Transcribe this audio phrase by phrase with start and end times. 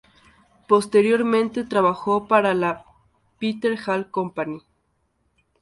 [0.67, 2.85] Posteriormente trabajó para la
[3.37, 4.63] Peter Hall Company.